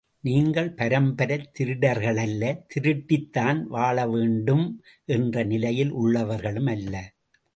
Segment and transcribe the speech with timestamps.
[0.19, 4.81] நீங்கள் பரம்பரைத் திருடர்களல்ல, திருடித்தான் வாழவேண்டும்
[5.05, 7.13] என்ற நிலையில் உள்ளவர்களும் அல்ல.